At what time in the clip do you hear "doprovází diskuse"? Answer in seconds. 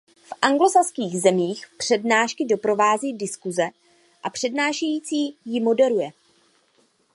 2.45-3.69